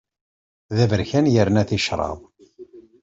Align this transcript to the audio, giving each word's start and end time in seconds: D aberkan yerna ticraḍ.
D 0.75 0.77
aberkan 0.83 1.25
yerna 1.33 1.63
ticraḍ. 1.69 2.19